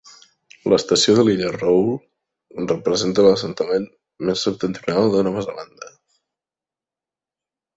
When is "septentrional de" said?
4.47-5.23